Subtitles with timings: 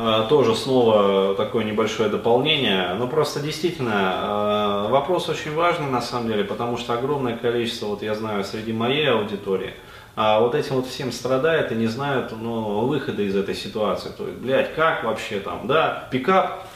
[0.00, 2.94] Э, тоже снова такое небольшое дополнение.
[2.94, 8.02] Но просто действительно э, вопрос очень важный на самом деле, потому что огромное количество, вот
[8.02, 9.74] я знаю, среди моей аудитории,
[10.14, 14.10] а вот этим вот всем страдает и не знают ну, выхода из этой ситуации.
[14.16, 16.68] То есть, блядь, как вообще там, да, пикап,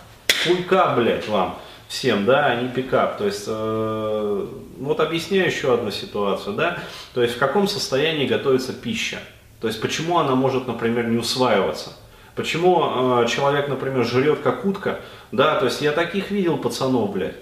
[0.44, 3.18] хуйка, блядь, вам всем, да, а не пикап.
[3.18, 4.46] То есть, э,
[4.80, 6.78] вот объясняю еще одну ситуацию, да,
[7.14, 9.18] то есть в каком состоянии готовится пища.
[9.60, 11.92] То есть почему она может, например, не усваиваться.
[12.34, 15.00] Почему э, человек, например, жрет как утка,
[15.32, 17.36] да, то есть я таких видел пацанов, блядь.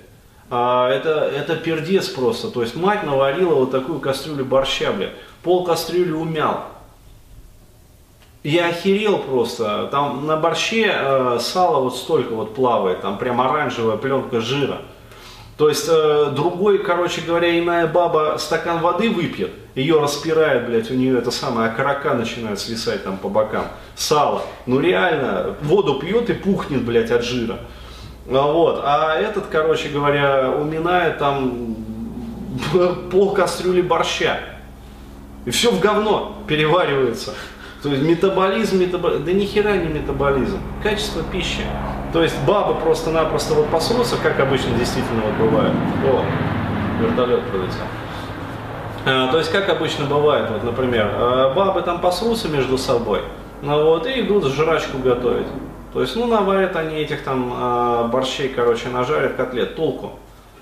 [0.51, 5.13] А, это, это пердец просто, то есть мать наварила вот такую кастрюлю борща, блядь,
[5.45, 6.65] пол кастрюли умял.
[8.43, 13.97] Я охерел просто, там на борще э, сало вот столько вот плавает, там прям оранжевая
[13.97, 14.79] пленка жира.
[15.61, 20.95] То есть э, другой, короче говоря, иная баба стакан воды выпьет, ее распирает, блядь, у
[20.95, 23.67] нее это самое окорока начинает свисать там по бокам.
[23.95, 24.43] Сало.
[24.65, 27.59] Ну реально, воду пьет и пухнет, блядь, от жира.
[28.27, 28.81] А вот.
[28.83, 31.77] А этот, короче говоря, уминает там
[33.13, 34.41] пол кастрюли борща.
[35.45, 37.35] И все в говно переваривается.
[37.83, 41.67] То есть метаболизм, метаболизм, да ни хера не метаболизм, качество пищи.
[42.13, 45.73] То есть бабы просто-напросто вот посрутся, как обычно действительно вот бывает.
[46.05, 46.25] О,
[47.01, 47.87] вертолет пролетел.
[49.07, 53.23] А, то есть как обычно бывает, вот, например, а, бабы там посрутся между собой,
[53.63, 55.47] ну вот, и идут жрачку готовить.
[55.93, 60.13] То есть, ну, наварят они этих там а, борщей, короче, нажарят котлет, толку.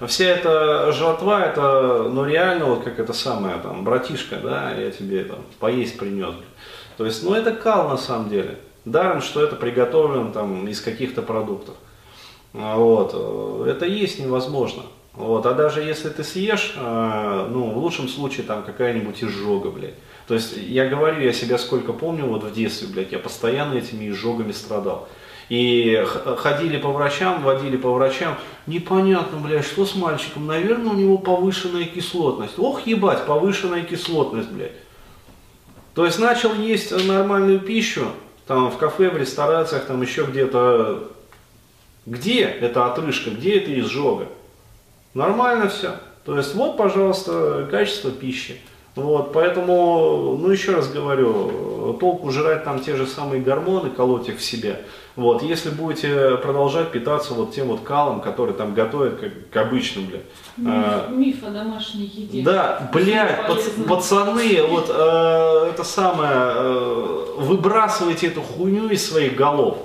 [0.06, 5.24] Вся эта жратва, это, ну, реально, вот как это самое, там, братишка, да, я тебе
[5.24, 6.34] там поесть принес.
[6.96, 8.58] То есть, ну это кал на самом деле.
[8.90, 11.74] Даром, что это приготовлено там из каких-то продуктов.
[12.54, 13.12] А, вот.
[13.14, 14.82] Э, это есть невозможно.
[15.14, 15.46] Вот.
[15.46, 19.94] А даже если ты съешь, э, ну, в лучшем случае там какая-нибудь изжога, блядь.
[20.26, 24.10] То есть я говорю, я себя сколько помню, вот в детстве, блядь, я постоянно этими
[24.10, 25.08] изжогами страдал.
[25.48, 26.04] И
[26.36, 28.36] ходили по врачам, водили по врачам,
[28.66, 32.58] непонятно, блядь, что с мальчиком, наверное, у него повышенная кислотность.
[32.58, 34.72] Ох, ебать, повышенная кислотность, блядь.
[35.94, 38.06] То есть начал есть нормальную пищу,
[38.48, 41.12] там в кафе, в ресторациях, там еще где-то.
[42.06, 44.28] Где эта отрыжка, где это изжога?
[45.12, 45.96] Нормально все.
[46.24, 48.58] То есть вот, пожалуйста, качество пищи.
[48.98, 54.38] Вот, поэтому, ну еще раз говорю, толку жрать там те же самые гормоны, колоть их
[54.38, 54.80] в себя.
[55.14, 60.02] Вот, если будете продолжать питаться вот тем вот калом, который там готовят, как, как обычно,
[60.02, 60.22] блядь.
[60.56, 62.42] Миф, а, миф о домашней еде.
[62.42, 69.78] Да, блядь, пац, пацаны, вот э, это самое, э, выбрасывайте эту хуйню из своих голов.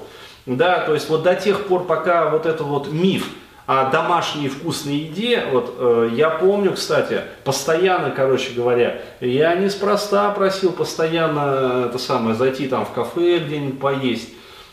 [0.46, 3.30] Да, то есть вот до тех пор, пока вот это вот миф,
[3.66, 10.74] о домашней вкусной еде, вот э, я помню, кстати, постоянно, короче говоря, я неспроста просил
[10.74, 14.30] постоянно это самое зайти там в кафе где-нибудь поесть,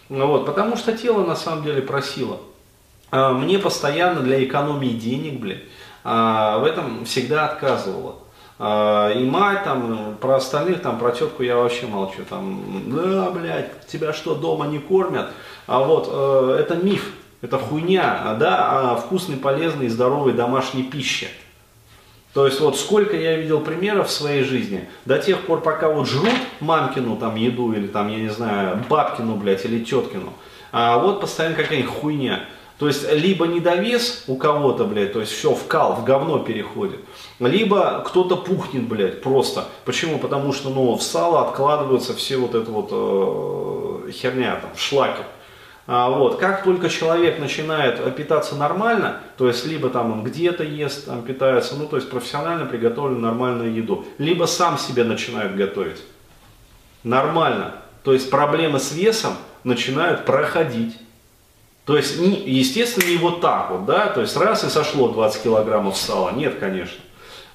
[0.08, 2.38] ну вот, потому что тело на самом деле просило.
[3.12, 5.62] А мне постоянно для экономии денег, блядь,
[6.04, 8.16] а, в этом всегда отказывала.
[8.58, 13.86] А, и мать там, про остальных, там, про тетку я вообще молчу, там, да, блядь,
[13.86, 15.30] тебя что, дома не кормят?
[15.66, 17.12] А вот, э, это миф,
[17.42, 21.28] это хуйня, да, о вкусной, полезной здоровой домашней пище.
[22.32, 26.06] То есть вот сколько я видел примеров в своей жизни, до тех пор, пока вот
[26.06, 26.30] жрут
[26.60, 30.32] мамкину там еду или там, я не знаю, бабкину, блядь, или теткину,
[30.70, 32.44] а вот постоянно какая-нибудь хуйня.
[32.78, 37.00] То есть либо недовес у кого-то, блядь, то есть все в кал, в говно переходит,
[37.40, 39.64] либо кто-то пухнет, блядь, просто.
[39.84, 40.18] Почему?
[40.18, 44.70] Потому что, ну, в сало откладываются все вот это вот э, херня там.
[44.74, 45.26] А,
[45.90, 46.38] вот.
[46.38, 51.74] Как только человек начинает питаться нормально, то есть либо там он где-то ест, там питается,
[51.74, 56.00] ну то есть профессионально приготовленную нормальную еду, либо сам себе начинает готовить.
[57.02, 57.74] Нормально.
[58.04, 59.32] То есть проблемы с весом
[59.64, 60.96] начинают проходить.
[61.86, 65.96] То есть, естественно, не вот так вот, да, то есть раз и сошло 20 килограммов
[65.96, 67.02] сала, нет, конечно.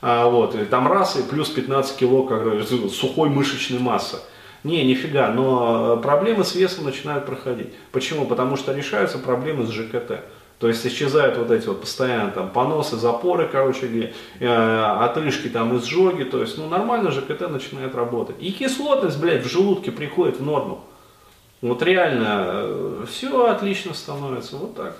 [0.02, 4.18] А, вот, и там раз и плюс 15 кило как, сухой мышечной массы.
[4.66, 7.68] Не, нифига, но э, проблемы с весом начинают проходить.
[7.92, 8.26] Почему?
[8.26, 10.22] Потому что решаются проблемы с ЖКТ.
[10.58, 16.24] То есть исчезают вот эти вот постоянно там поносы, запоры, короче, э, отрыжки там изжоги.
[16.24, 18.38] То есть, ну, нормально ЖКТ начинает работать.
[18.40, 20.84] И кислотность, блядь, в желудке приходит в норму.
[21.62, 24.56] Вот реально, э, все отлично становится.
[24.56, 24.98] Вот так.